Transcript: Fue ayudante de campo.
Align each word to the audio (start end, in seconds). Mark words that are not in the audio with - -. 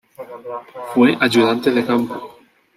Fue 0.95 1.15
ayudante 1.21 1.69
de 1.69 1.85
campo. 1.85 2.35